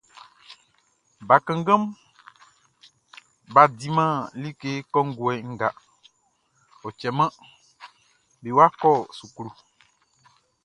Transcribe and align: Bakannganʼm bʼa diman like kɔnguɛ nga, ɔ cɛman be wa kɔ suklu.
Bakannganʼm 1.27 1.83
bʼa 3.53 3.63
diman 3.77 4.13
like 4.41 4.63
kɔnguɛ 4.93 5.33
nga, 5.51 5.67
ɔ 6.85 6.87
cɛman 6.99 7.29
be 8.41 8.49
wa 8.57 8.65
kɔ 8.79 8.91
suklu. 9.17 9.49